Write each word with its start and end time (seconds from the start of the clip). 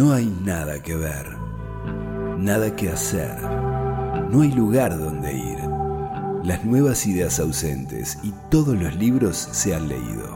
No 0.00 0.14
hay 0.14 0.34
nada 0.46 0.82
que 0.82 0.96
ver, 0.96 1.26
nada 2.38 2.74
que 2.74 2.88
hacer, 2.88 3.38
no 4.30 4.40
hay 4.40 4.50
lugar 4.50 4.98
donde 4.98 5.34
ir. 5.34 5.58
Las 6.42 6.64
nuevas 6.64 7.06
ideas 7.06 7.38
ausentes 7.38 8.16
y 8.22 8.32
todos 8.50 8.80
los 8.80 8.96
libros 8.96 9.36
se 9.36 9.74
han 9.74 9.88
leído. 9.88 10.34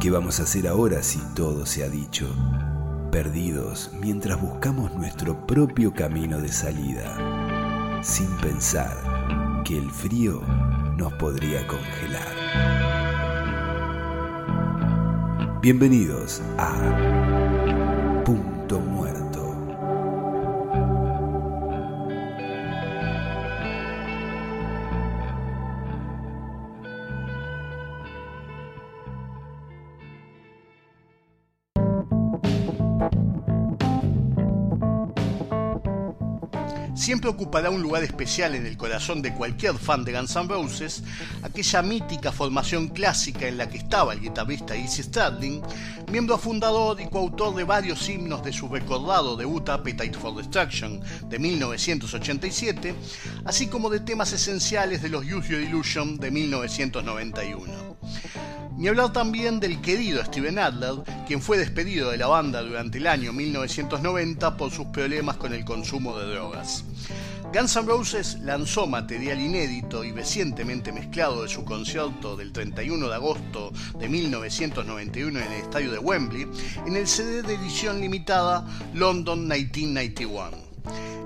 ¿Qué 0.00 0.10
vamos 0.10 0.40
a 0.40 0.42
hacer 0.42 0.66
ahora 0.66 1.00
si 1.04 1.20
todo 1.36 1.64
se 1.64 1.84
ha 1.84 1.88
dicho? 1.88 2.26
Perdidos 3.12 3.92
mientras 4.00 4.40
buscamos 4.40 4.92
nuestro 4.96 5.46
propio 5.46 5.94
camino 5.94 6.40
de 6.40 6.48
salida, 6.48 8.00
sin 8.02 8.36
pensar 8.38 9.62
que 9.64 9.78
el 9.78 9.92
frío 9.92 10.42
nos 10.96 11.12
podría 11.12 11.64
congelar. 11.68 12.32
Bienvenidos 15.60 16.42
a 16.58 17.31
siempre 37.22 37.44
ocupará 37.44 37.70
un 37.70 37.80
lugar 37.80 38.02
especial 38.02 38.56
en 38.56 38.66
el 38.66 38.76
corazón 38.76 39.22
de 39.22 39.32
cualquier 39.32 39.74
fan 39.74 40.04
de 40.04 40.12
Guns 40.12 40.34
N' 40.34 40.48
Roses, 40.48 41.04
aquella 41.44 41.80
mítica 41.80 42.32
formación 42.32 42.88
clásica 42.88 43.46
en 43.46 43.58
la 43.58 43.68
que 43.68 43.78
estaba 43.78 44.12
el 44.12 44.20
guitarrista 44.20 44.74
Izzy 44.74 45.04
Stradlin, 45.04 45.62
miembro 46.10 46.36
fundador 46.36 47.00
y 47.00 47.06
coautor 47.06 47.54
de 47.54 47.62
varios 47.62 48.08
himnos 48.08 48.42
de 48.42 48.52
su 48.52 48.68
recordado 48.68 49.36
debut 49.36 49.68
Appetite 49.68 50.18
for 50.18 50.34
Destruction 50.34 51.00
de 51.28 51.38
1987, 51.38 52.92
así 53.44 53.68
como 53.68 53.88
de 53.88 54.00
temas 54.00 54.32
esenciales 54.32 55.00
de 55.00 55.10
los 55.10 55.24
Use 55.24 55.48
Your 55.48 55.60
Illusion 55.60 56.18
de 56.18 56.28
1991. 56.32 57.98
Ni 58.76 58.88
hablar 58.88 59.12
también 59.12 59.60
del 59.60 59.80
querido 59.80 60.24
Steven 60.24 60.58
Adler, 60.58 60.94
quien 61.26 61.40
fue 61.40 61.58
despedido 61.58 62.10
de 62.10 62.16
la 62.16 62.26
banda 62.26 62.62
durante 62.62 62.98
el 62.98 63.06
año 63.06 63.32
1990 63.32 64.56
por 64.56 64.72
sus 64.72 64.86
problemas 64.86 65.36
con 65.36 65.52
el 65.52 65.64
consumo 65.64 66.18
de 66.18 66.32
drogas. 66.32 66.84
Guns 67.52 67.76
N' 67.76 67.86
Roses 67.86 68.38
lanzó 68.40 68.86
material 68.86 69.38
inédito 69.38 70.02
y 70.04 70.12
recientemente 70.12 70.90
mezclado 70.90 71.42
de 71.42 71.50
su 71.50 71.66
concierto 71.66 72.34
del 72.34 72.50
31 72.50 73.06
de 73.06 73.14
agosto 73.14 73.72
de 73.98 74.08
1991 74.08 75.38
en 75.38 75.46
el 75.46 75.60
estadio 75.60 75.92
de 75.92 75.98
Wembley 75.98 76.46
en 76.86 76.96
el 76.96 77.06
CD 77.06 77.42
de 77.42 77.54
edición 77.54 78.00
limitada 78.00 78.66
London 78.94 79.40
1991. 79.40 80.71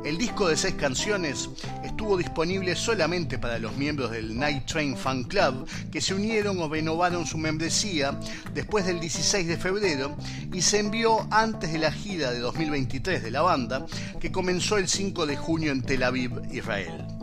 El 0.04 0.18
disco 0.18 0.48
de 0.48 0.56
seis 0.56 0.74
canciones 0.74 1.50
estuvo 1.84 2.16
disponible 2.16 2.76
solamente 2.76 3.38
para 3.38 3.58
los 3.58 3.76
miembros 3.76 4.12
del 4.12 4.38
Night 4.38 4.66
Train 4.66 4.96
Fan 4.96 5.24
Club 5.24 5.66
que 5.90 6.00
se 6.00 6.14
unieron 6.14 6.60
o 6.60 6.68
renovaron 6.68 7.26
su 7.26 7.38
membresía 7.38 8.18
después 8.54 8.86
del 8.86 9.00
16 9.00 9.46
de 9.48 9.56
febrero 9.56 10.16
y 10.52 10.62
se 10.62 10.78
envió 10.78 11.26
antes 11.32 11.72
de 11.72 11.78
la 11.78 11.90
gira 11.90 12.30
de 12.30 12.38
2023 12.38 13.22
de 13.22 13.30
la 13.32 13.42
banda 13.42 13.86
que 14.20 14.30
comenzó 14.30 14.78
el 14.78 14.86
5 14.86 15.26
de 15.26 15.36
junio 15.36 15.72
en 15.72 15.82
Tel 15.82 16.04
Aviv, 16.04 16.40
Israel. 16.52 17.15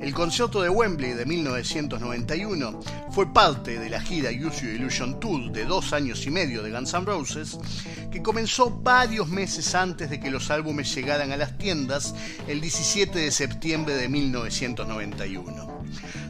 El 0.00 0.14
concierto 0.14 0.62
de 0.62 0.68
Wembley 0.68 1.12
de 1.12 1.26
1991 1.26 2.80
fue 3.10 3.32
parte 3.32 3.80
de 3.80 3.90
la 3.90 4.00
gira 4.00 4.30
Use 4.30 4.76
Illusion 4.76 5.18
Tour 5.18 5.50
de 5.50 5.64
dos 5.64 5.92
años 5.92 6.24
y 6.24 6.30
medio 6.30 6.62
de 6.62 6.70
Guns 6.70 6.94
N' 6.94 7.04
Roses, 7.04 7.58
que 8.12 8.22
comenzó 8.22 8.70
varios 8.70 9.28
meses 9.28 9.74
antes 9.74 10.08
de 10.08 10.20
que 10.20 10.30
los 10.30 10.52
álbumes 10.52 10.94
llegaran 10.94 11.32
a 11.32 11.36
las 11.36 11.58
tiendas 11.58 12.14
el 12.46 12.60
17 12.60 13.18
de 13.18 13.30
septiembre 13.32 13.96
de 13.96 14.08
1991. 14.08 15.82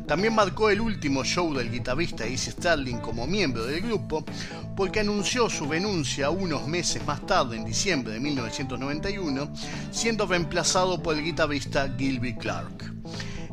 También 0.07 0.35
marcó 0.35 0.71
el 0.71 0.81
último 0.81 1.23
show 1.23 1.53
del 1.53 1.71
guitarrista 1.71 2.27
Izzy 2.27 2.53
Stradlin 2.53 3.01
como 3.01 3.27
miembro 3.27 3.67
del 3.67 3.83
grupo, 3.83 4.25
porque 4.75 5.01
anunció 5.01 5.51
su 5.51 5.67
renuncia 5.67 6.31
unos 6.31 6.67
meses 6.67 7.05
más 7.07 7.27
tarde, 7.27 7.59
en 7.59 7.67
diciembre 7.67 8.15
de 8.15 8.21
1991, 8.21 9.53
siendo 9.91 10.27
reemplazado 10.27 11.03
por 11.03 11.15
el 11.17 11.23
guitarrista 11.23 11.95
Gilby 11.99 12.35
Clark. 12.37 12.95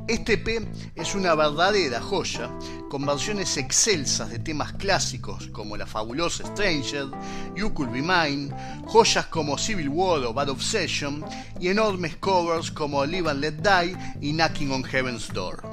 Este 0.07 0.33
EP 0.33 0.67
es 0.93 1.15
una 1.15 1.33
verdadera 1.33 1.99
joya, 1.99 2.51
con 2.89 3.07
versiones 3.07 3.57
excelsas 3.57 4.29
de 4.29 4.37
temas 4.37 4.73
clásicos 4.73 5.47
como 5.47 5.75
la 5.75 5.87
fabulosa 5.87 6.45
Stranger, 6.45 7.07
You 7.55 7.73
Could 7.73 7.89
Be 7.89 8.03
Mine, 8.03 8.53
joyas 8.85 9.25
como 9.25 9.57
Civil 9.57 9.89
War 9.89 10.23
o 10.23 10.31
Bad 10.31 10.49
Obsession 10.49 11.25
y 11.59 11.69
enormes 11.69 12.17
covers 12.17 12.69
como 12.69 13.03
Live 13.03 13.31
and 13.31 13.39
Let 13.39 13.53
Die 13.53 13.97
y 14.21 14.31
Knocking 14.33 14.71
on 14.71 14.83
Heaven's 14.83 15.27
Door. 15.33 15.63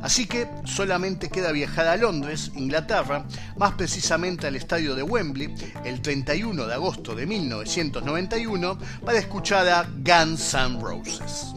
Así 0.00 0.26
que 0.26 0.48
solamente 0.64 1.28
queda 1.28 1.52
viajar 1.52 1.88
a 1.88 1.96
Londres, 1.96 2.50
Inglaterra, 2.54 3.26
más 3.58 3.74
precisamente 3.74 4.46
al 4.46 4.56
estadio 4.56 4.94
de 4.94 5.02
Wembley, 5.02 5.54
el 5.84 6.00
31 6.00 6.66
de 6.66 6.72
agosto 6.72 7.14
de 7.14 7.26
1991, 7.26 8.78
para 9.04 9.18
escuchar 9.18 9.68
a 9.68 9.82
Guns 9.82 10.54
N' 10.54 10.80
Roses. 10.80 11.52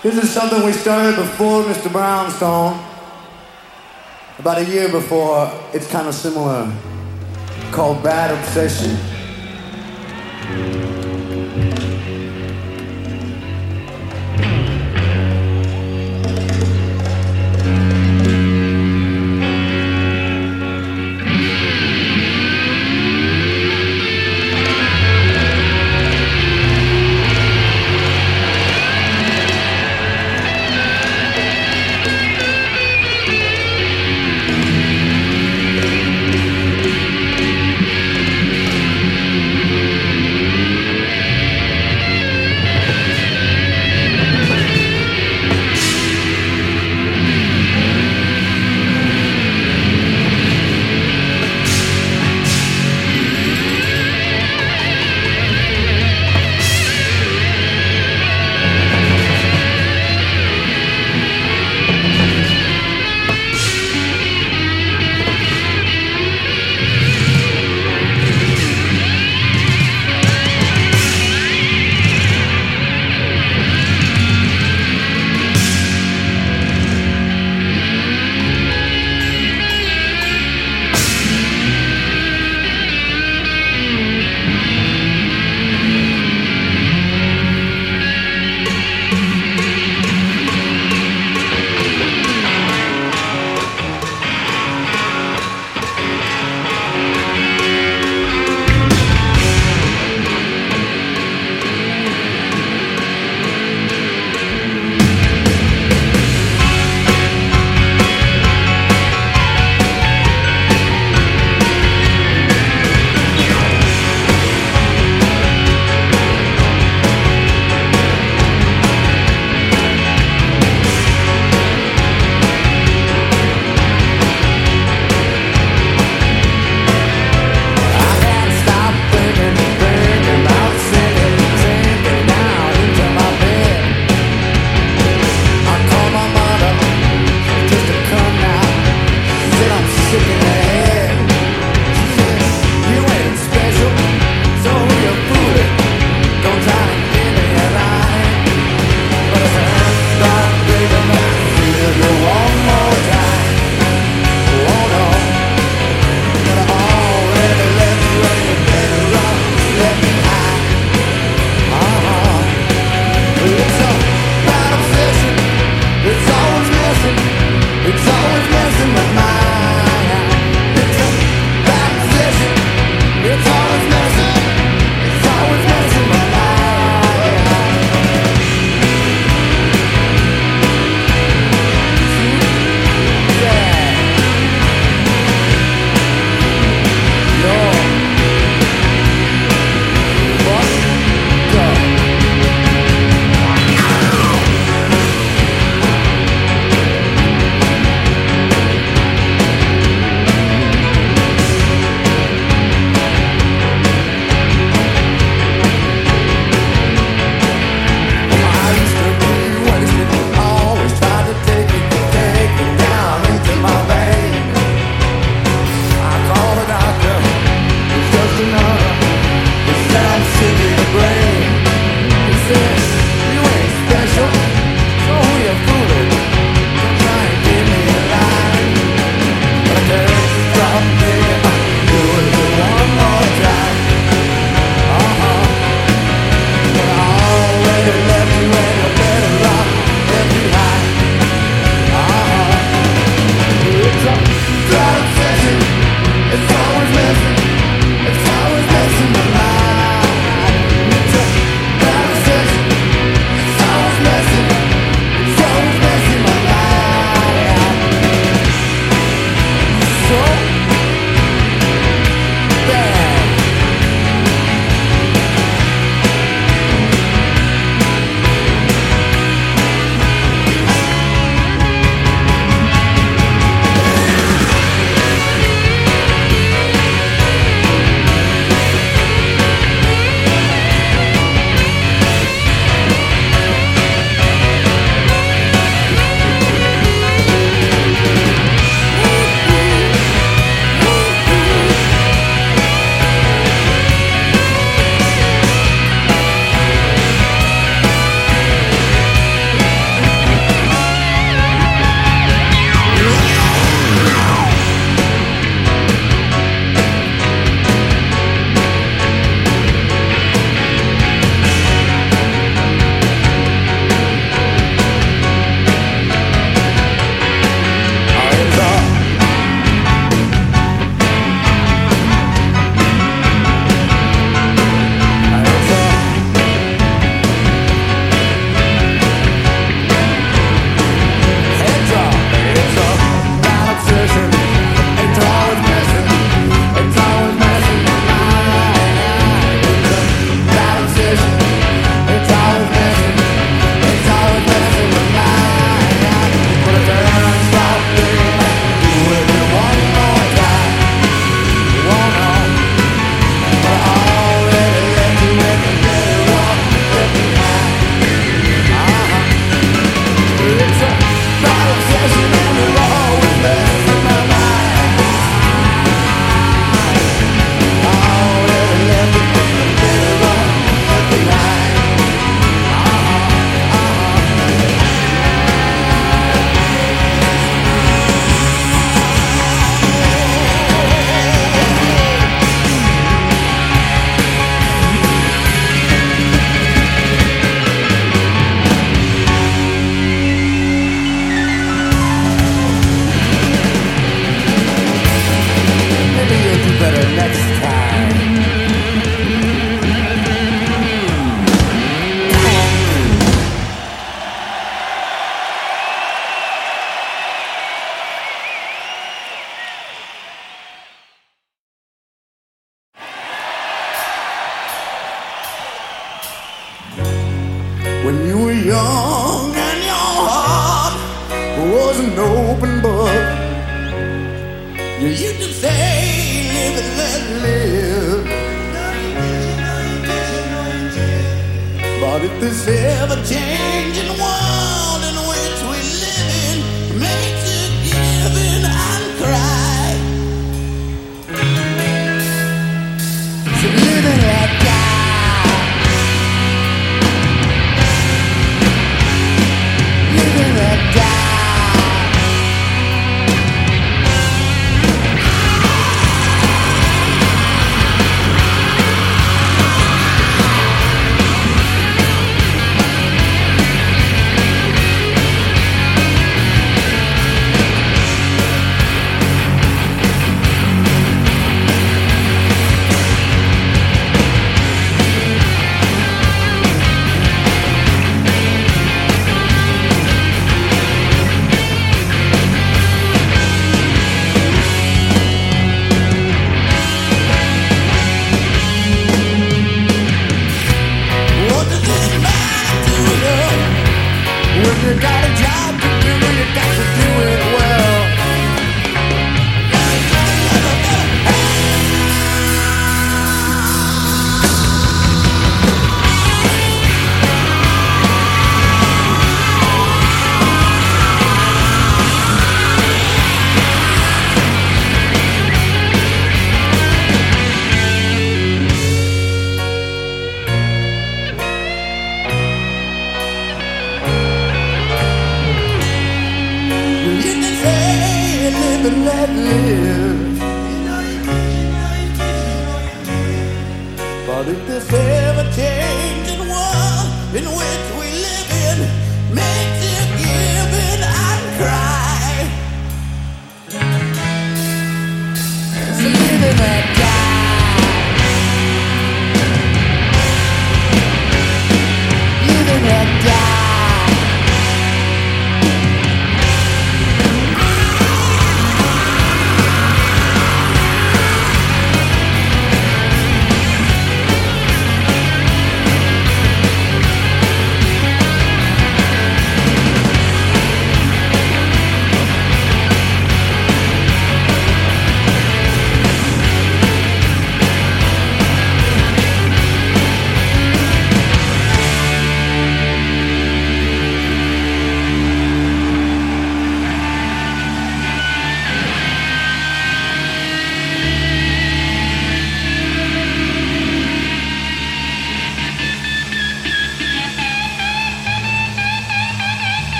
This 0.00 0.16
is 0.16 0.30
something 0.30 0.62
we 0.62 0.70
started 0.70 1.16
before 1.16 1.64
Mr. 1.64 1.90
Brownstone. 1.90 2.78
About 4.38 4.58
a 4.58 4.64
year 4.64 4.88
before, 4.88 5.50
it's 5.74 5.90
kind 5.90 6.06
of 6.06 6.14
similar, 6.14 6.72
called 7.72 8.04
Bad 8.04 8.30
Obsession. 8.30 8.96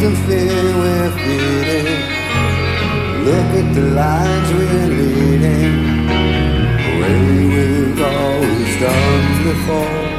can 0.00 0.16
feel 0.26 0.78
we're 0.78 1.10
feeding. 1.18 1.84
Look 3.26 3.50
at 3.60 3.74
the 3.74 3.82
lines 4.00 4.50
we're 4.54 4.86
leading, 4.98 5.74
the 6.84 6.92
way 7.00 7.20
we've 7.52 8.00
always 8.00 8.80
done 8.80 9.44
before. 9.44 10.09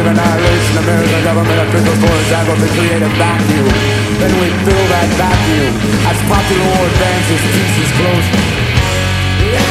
Selective 0.00 0.06
annihilation, 0.06 0.78
American 0.78 1.22
government 1.24 1.60
officials 1.68 1.98
for 2.00 2.14
example, 2.20 2.56
create 2.72 3.02
a 3.02 3.08
vacuum. 3.20 3.66
Then 4.18 4.32
we 4.40 4.48
fill 4.64 4.86
that 4.88 5.08
vacuum 5.20 5.72
as 6.08 6.18
popular 6.28 6.64
war 6.64 6.86
advances, 6.88 7.40
peace 7.52 7.76
is 7.84 7.90
close. 7.98 9.69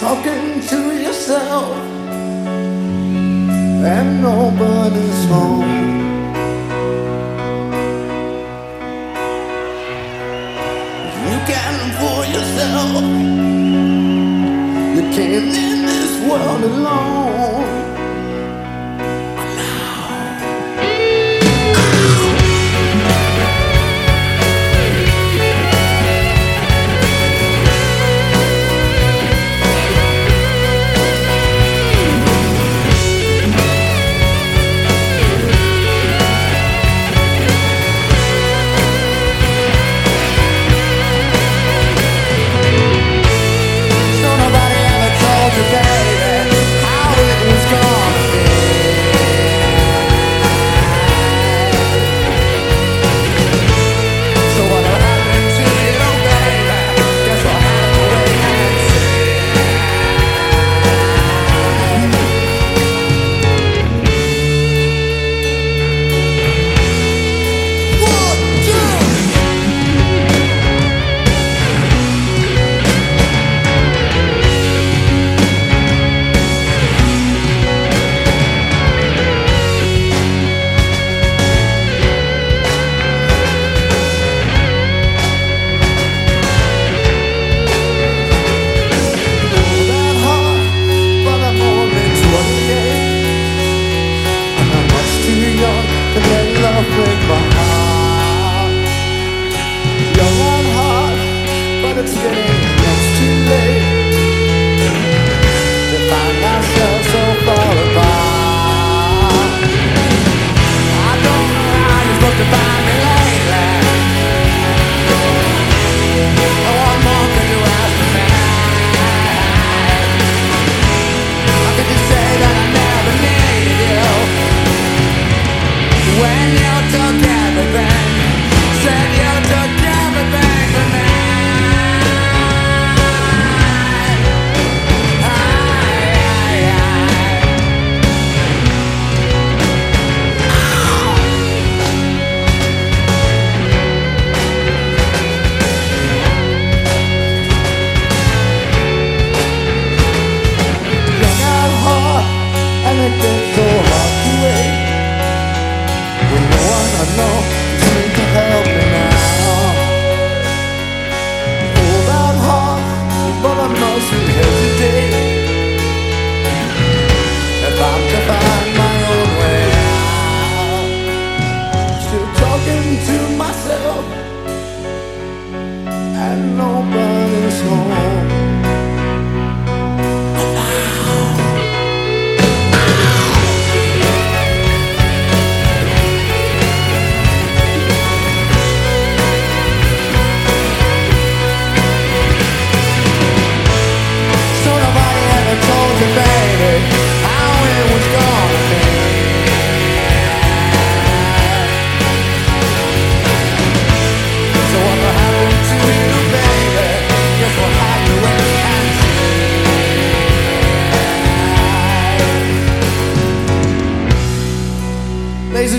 talking 0.00 0.60
to 0.60 0.94
yourself, 0.94 1.74
and 3.82 4.22
nobody's 4.22 5.24
home. 5.30 5.65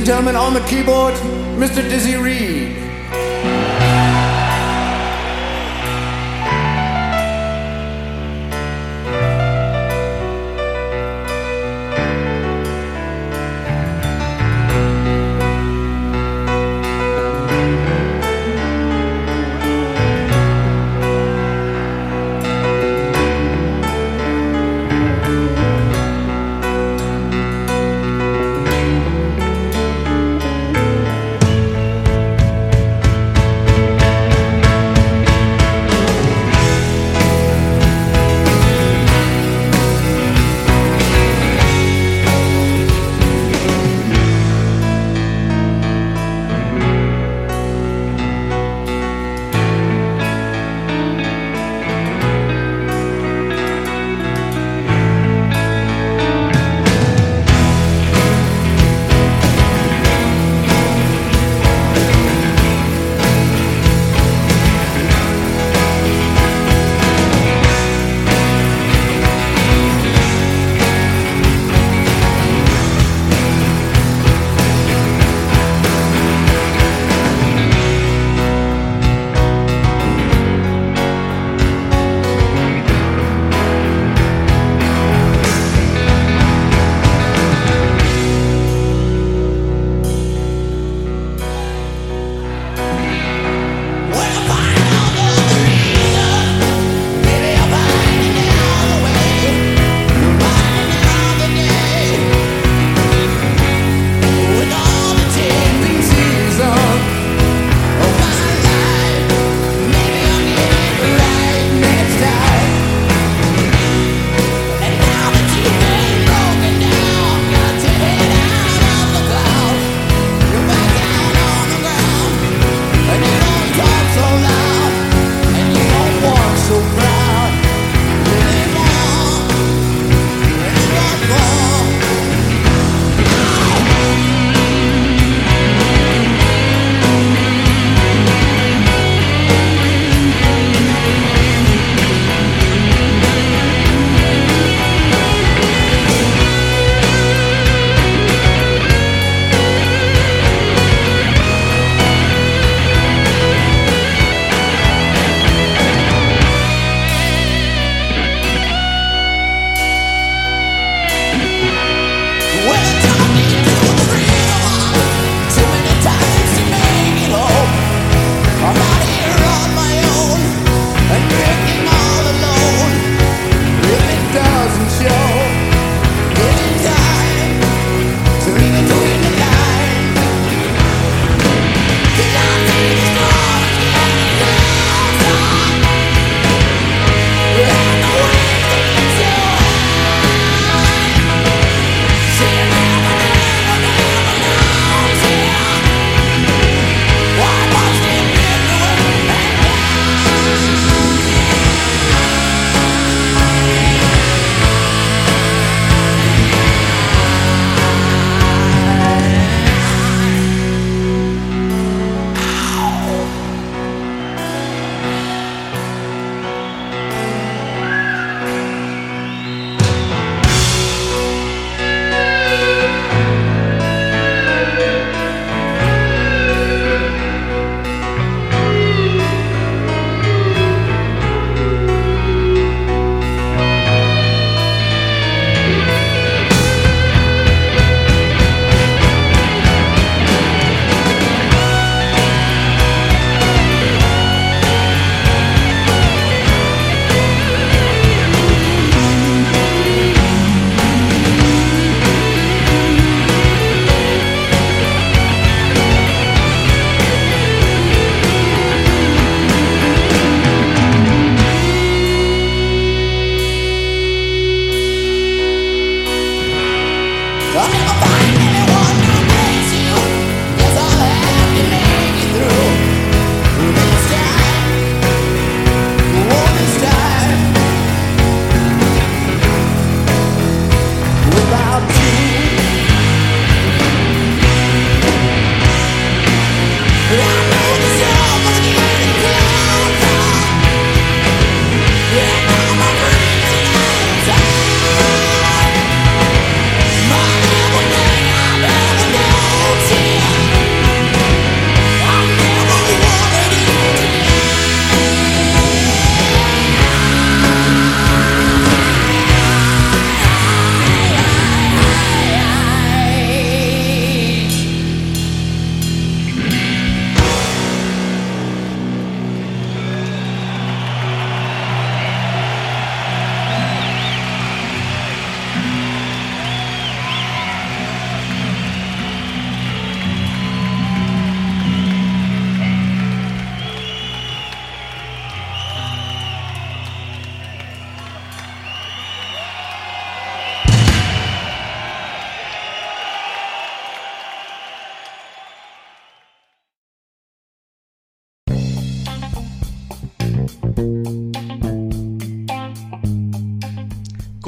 gentlemen, 0.08 0.38
on 0.38 0.54
the 0.54 0.62
keyboard, 0.62 1.14
Mr. 1.60 1.82
Dizzy 1.90 2.16
Reed. 2.16 2.97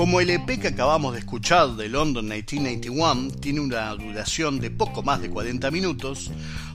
Como 0.09 0.21
el 0.21 0.31
EP 0.31 0.59
que 0.59 0.69
acabamos 0.69 1.13
de 1.13 1.19
escuchar 1.19 1.75
de 1.75 1.87
London 1.87 2.25
1991 2.25 3.29
tiene 3.39 3.59
una 3.59 3.93
duración 3.93 4.59
de 4.59 4.71
poco 4.71 5.03
más 5.03 5.21
de 5.21 5.29
40 5.29 5.69
minutos, 5.69 6.31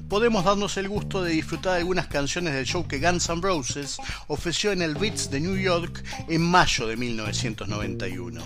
podemos 0.09 0.45
darnos 0.45 0.77
el 0.77 0.89
gusto 0.89 1.21
de 1.21 1.33
disfrutar 1.33 1.79
algunas 1.79 2.07
canciones 2.07 2.55
del 2.55 2.65
show 2.65 2.87
que 2.87 3.01
Guns 3.01 3.29
N' 3.29 3.43
Roses 3.43 3.97
ofreció 4.29 4.71
en 4.71 4.83
el 4.83 4.95
Beats 4.95 5.33
de 5.33 5.41
New 5.41 5.57
York 5.57 6.05
en 6.29 6.43
mayo 6.43 6.87
de 6.87 6.97
1991. 6.97 8.41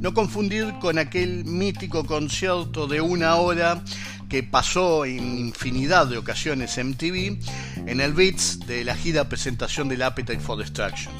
No 0.00 0.12
confundir 0.12 0.74
con 0.80 0.98
aquel 0.98 1.44
mítico 1.44 2.04
concierto 2.04 2.88
de 2.88 3.00
una 3.00 3.36
hora 3.36 3.84
que 4.28 4.42
pasó 4.42 5.04
en 5.04 5.38
infinidad 5.38 6.08
de 6.08 6.18
ocasiones 6.18 6.76
en 6.78 6.88
MTV 6.88 7.38
en 7.86 8.00
el 8.00 8.12
Beats 8.12 8.58
de 8.66 8.84
la 8.84 8.96
gira 8.96 9.28
presentación 9.28 9.88
del 9.88 10.02
Appetite 10.02 10.40
for 10.40 10.58
Destruction. 10.58 11.14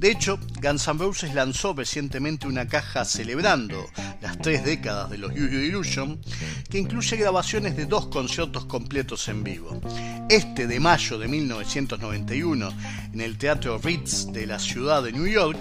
De 0.00 0.10
hecho, 0.10 0.40
Guns 0.62 0.88
N' 0.88 0.98
Roses 0.98 1.34
lanzó 1.34 1.74
recientemente 1.74 2.46
una 2.46 2.66
caja 2.66 3.04
celebrando 3.04 3.84
las 4.22 4.38
tres 4.38 4.64
décadas 4.64 5.10
de 5.10 5.18
los 5.18 5.34
Your 5.34 5.52
Illusion, 5.52 6.18
que 6.70 6.78
incluye 6.78 7.18
grabaciones 7.18 7.76
de 7.76 7.84
dos 7.84 8.06
conciertos 8.06 8.64
completos 8.64 9.28
en 9.28 9.44
vivo. 9.44 9.78
Este 10.30 10.66
de 10.66 10.80
mayo 10.80 11.18
de 11.18 11.28
1991 11.28 12.72
en 13.12 13.20
el 13.20 13.36
Teatro 13.36 13.76
Ritz 13.76 14.32
de 14.32 14.46
la 14.46 14.58
ciudad 14.58 15.02
de 15.02 15.12
New 15.12 15.26
York 15.26 15.60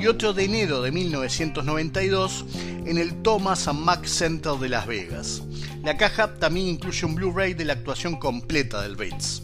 y 0.00 0.06
otro 0.06 0.32
de 0.32 0.44
enero 0.44 0.80
de 0.80 0.90
1992 0.90 2.46
en 2.86 2.96
el 2.96 3.20
Thomas 3.20 3.68
and 3.68 3.80
Mack 3.80 4.06
Center 4.06 4.54
de 4.54 4.70
Las 4.70 4.86
Vegas. 4.86 5.42
La 5.82 5.98
caja 5.98 6.36
también 6.36 6.68
incluye 6.68 7.04
un 7.04 7.16
Blu-ray 7.16 7.52
de 7.52 7.66
la 7.66 7.74
actuación 7.74 8.16
completa 8.16 8.80
del 8.80 8.96
Ritz. 8.96 9.42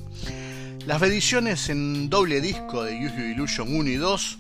Las 0.87 1.01
reediciones 1.01 1.69
en 1.69 2.09
doble 2.09 2.41
disco 2.41 2.83
de 2.83 2.99
Your 2.99 3.13
Illusion 3.19 3.75
1 3.75 3.91
y 3.91 3.97
2 3.97 4.39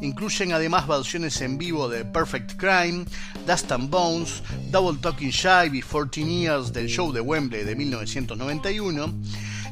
incluyen 0.00 0.52
además 0.52 0.88
versiones 0.88 1.40
en 1.42 1.58
vivo 1.58 1.88
de 1.88 2.04
Perfect 2.04 2.56
Crime, 2.56 3.04
Dust 3.46 3.70
and 3.70 3.90
Bones, 3.90 4.42
Double 4.70 4.98
Talking 5.00 5.30
Shy 5.30 5.70
y 5.72 5.82
14 5.82 6.24
Years 6.24 6.72
del 6.72 6.88
show 6.88 7.12
de 7.12 7.20
Wembley 7.20 7.64
de 7.64 7.76
1991 7.76 9.14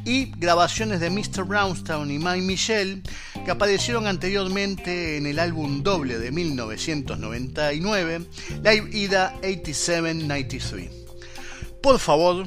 y 0.04 0.26
grabaciones 0.36 1.00
de 1.00 1.10
Mr. 1.10 1.44
Brownstown 1.44 2.10
y 2.10 2.18
My 2.18 2.40
Michelle 2.42 3.02
que 3.44 3.50
aparecieron 3.50 4.06
anteriormente 4.06 5.16
en 5.16 5.26
el 5.26 5.38
álbum 5.38 5.82
doble 5.82 6.18
de 6.18 6.30
1999, 6.30 8.26
Live 8.62 8.90
Ida 8.92 9.34
8793. 9.42 10.90
Por 11.82 11.98
favor, 11.98 12.46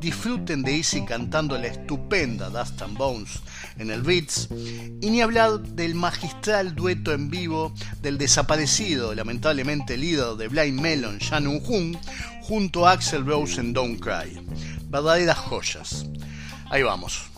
disfruten 0.00 0.62
de 0.62 0.76
Easy 0.76 1.04
cantando 1.04 1.56
la 1.58 1.68
estupenda 1.68 2.48
Dust 2.50 2.80
and 2.82 2.96
Bones 2.96 3.40
en 3.78 3.90
el 3.90 4.02
Beats 4.02 4.48
y 4.50 5.10
ni 5.10 5.20
hablar 5.20 5.60
del 5.60 5.94
magistral 5.94 6.74
dueto 6.74 7.12
en 7.12 7.30
vivo 7.30 7.72
del 8.02 8.18
desaparecido, 8.18 9.14
lamentablemente 9.14 9.96
líder 9.96 10.36
de 10.36 10.48
Blind 10.48 10.80
Melon, 10.80 11.18
Shan 11.18 11.46
Hun, 11.46 11.98
junto 12.42 12.86
a 12.86 12.92
Axel 12.92 13.26
Rose 13.26 13.60
en 13.60 13.72
Don't 13.72 14.00
Cry. 14.00 14.40
Verdaderas 14.88 15.38
joyas. 15.38 16.06
Ahí 16.70 16.82
vamos. 16.82 17.35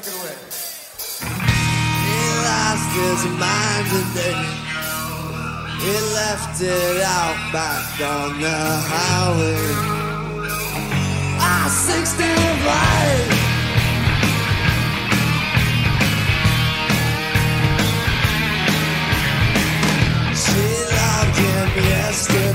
Take 0.00 0.12
it 0.12 0.18
away. 0.20 0.36
He 2.06 2.18
lost 2.46 2.88
his 2.98 3.22
mind 3.42 3.86
today. 3.94 4.40
He 5.82 5.94
left 6.14 6.60
it 6.60 7.02
out 7.02 7.38
back 7.52 8.00
on 8.00 8.40
the 8.40 8.58
highway. 8.92 9.58
I 11.40 11.68
65. 11.68 13.48
She 20.44 20.64
loved 20.94 21.36
him 21.38 21.68
yesterday. 21.84 22.47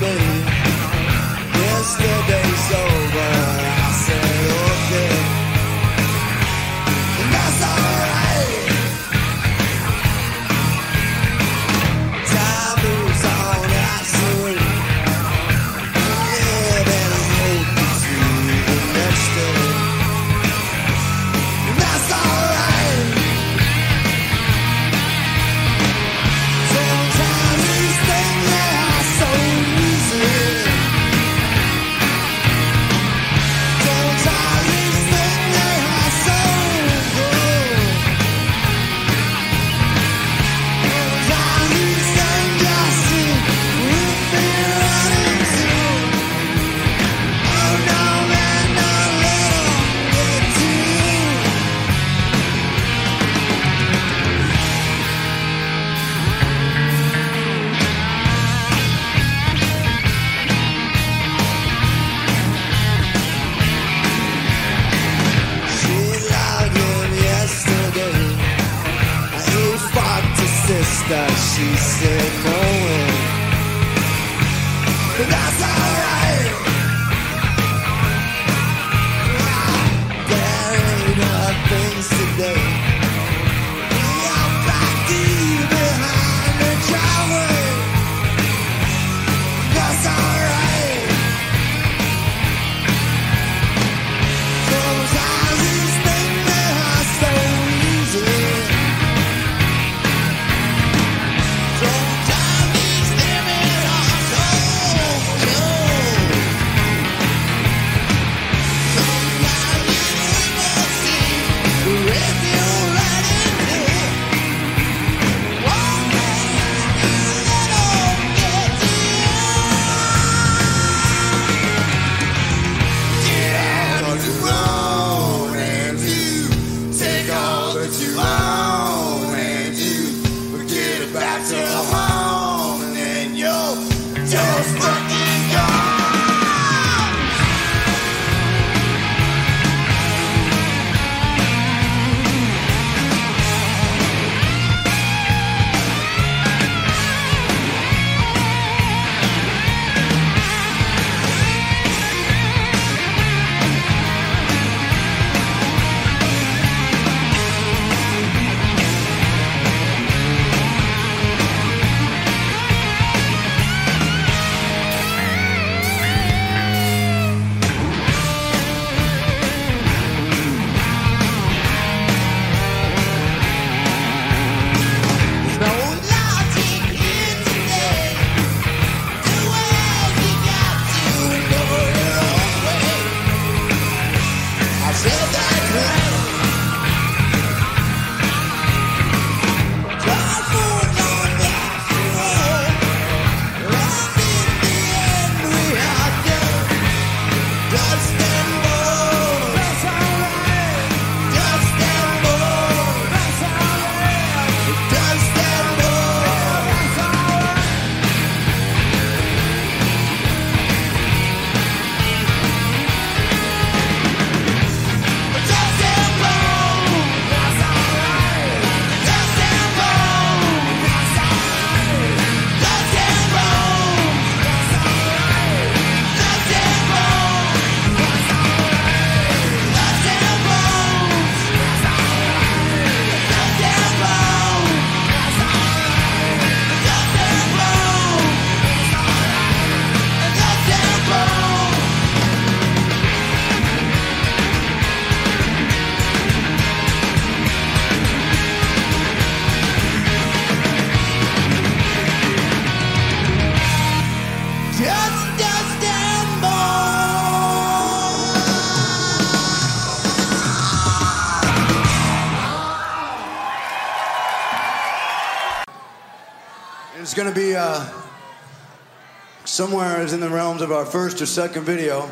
Somewhere 269.53 270.01
is 270.01 270.13
in 270.13 270.19
the 270.19 270.29
realms 270.29 270.63
of 270.63 270.71
our 270.71 270.83
first 270.83 271.21
or 271.21 271.27
second 271.27 271.63
video. 271.63 272.11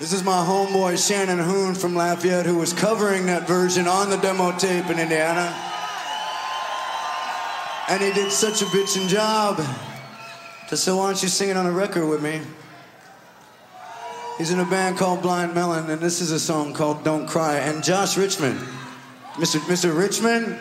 This 0.00 0.12
is 0.12 0.24
my 0.24 0.44
homeboy 0.44 0.98
Shannon 0.98 1.38
Hoon 1.38 1.76
from 1.76 1.94
Lafayette 1.94 2.46
who 2.46 2.58
was 2.58 2.72
covering 2.72 3.26
that 3.26 3.46
version 3.46 3.86
on 3.86 4.10
the 4.10 4.16
demo 4.16 4.50
tape 4.58 4.90
in 4.90 4.98
Indiana. 4.98 5.54
And 7.88 8.02
he 8.02 8.12
did 8.12 8.32
such 8.32 8.60
a 8.60 8.64
bitchin' 8.64 9.06
job. 9.06 9.58
So, 10.66 10.74
so 10.74 10.96
why 10.96 11.12
don't 11.12 11.22
you 11.22 11.28
sing 11.28 11.50
it 11.50 11.56
on 11.56 11.66
a 11.66 11.70
record 11.70 12.08
with 12.08 12.20
me? 12.20 12.40
He's 14.36 14.50
in 14.50 14.58
a 14.58 14.64
band 14.64 14.98
called 14.98 15.22
Blind 15.22 15.54
Melon, 15.54 15.88
and 15.88 16.00
this 16.00 16.20
is 16.20 16.32
a 16.32 16.40
song 16.40 16.74
called 16.74 17.04
Don't 17.04 17.28
Cry. 17.28 17.58
And 17.58 17.84
Josh 17.84 18.16
Richmond, 18.16 18.58
Mr. 19.34 19.60
Mr. 19.60 19.96
Richmond, 19.96 20.58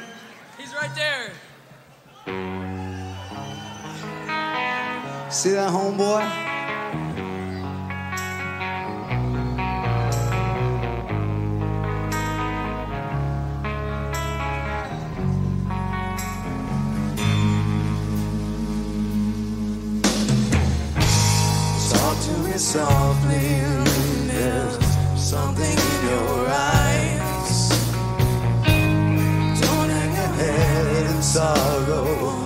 He's 0.59 0.75
right 0.75 0.93
there. 0.93 2.62
See 5.33 5.49
that 5.49 5.71
homeboy? 5.71 6.21
Talk 21.89 22.17
to 22.21 22.31
me 22.43 22.57
softly. 22.59 23.47
There's 24.27 24.77
something 25.19 25.65
in 25.65 26.09
your 26.09 26.47
eyes. 26.47 27.69
Don't 29.61 29.89
hang 29.89 30.13
your 30.15 30.33
head 30.37 31.05
in 31.15 31.21
sorrow. 31.23 32.42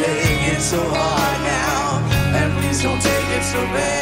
Take 0.00 0.56
it 0.56 0.60
so 0.60 0.78
hard 0.82 1.40
now, 1.42 2.38
and 2.38 2.52
please 2.58 2.82
don't 2.82 3.00
take 3.02 3.28
it 3.36 3.44
so 3.44 3.60
bad. 3.74 3.99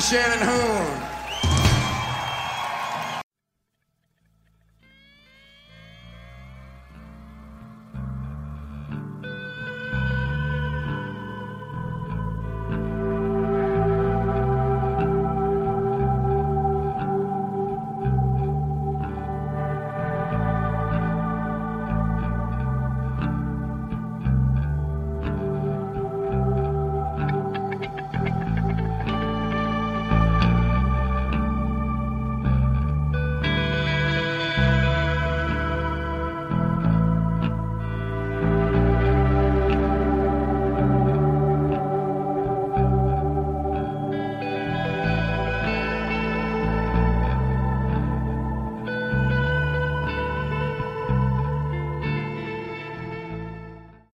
Shannon 0.00 0.45